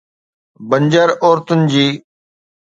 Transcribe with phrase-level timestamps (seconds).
[0.69, 1.85] بنجر عورتن جي